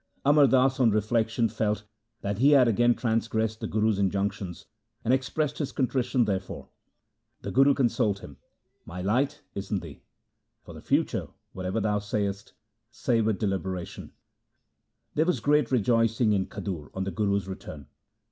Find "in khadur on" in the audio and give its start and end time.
16.33-17.03